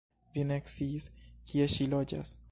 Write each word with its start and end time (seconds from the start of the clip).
Vi 0.37 0.45
ne 0.51 0.57
sciis, 0.69 1.05
kie 1.51 1.69
ŝi 1.75 1.91
loĝas? 1.95 2.33